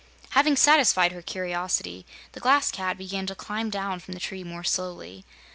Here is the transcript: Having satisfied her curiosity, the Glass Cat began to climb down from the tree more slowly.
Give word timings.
Having 0.31 0.55
satisfied 0.55 1.11
her 1.11 1.21
curiosity, 1.21 2.07
the 2.31 2.39
Glass 2.39 2.71
Cat 2.71 2.97
began 2.97 3.27
to 3.27 3.35
climb 3.35 3.69
down 3.69 3.99
from 3.99 4.15
the 4.15 4.19
tree 4.19 4.43
more 4.43 4.63
slowly. 4.63 5.23